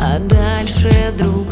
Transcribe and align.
А 0.00 0.18
дальше 0.18 1.12
друг. 1.18 1.51